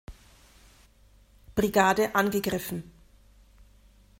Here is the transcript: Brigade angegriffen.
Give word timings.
Brigade 1.53 2.15
angegriffen. 2.15 2.81